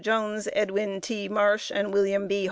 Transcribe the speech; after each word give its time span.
Jones, 0.01 0.47
Edwin 0.53 0.99
T. 0.99 1.27
Marsh, 1.29 1.69
and 1.71 1.93
William 1.93 2.27
B. 2.27 2.39